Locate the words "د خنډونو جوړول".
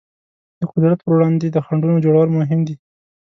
1.49-2.29